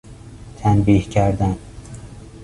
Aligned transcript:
تنبیه 0.57 1.01
کردن 1.01 1.57